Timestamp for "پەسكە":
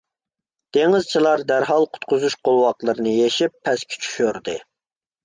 3.69-4.01